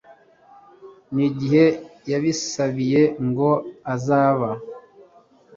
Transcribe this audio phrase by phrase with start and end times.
[1.13, 1.65] n igihe
[2.11, 3.49] yabisabiye ngo
[3.93, 4.49] azaba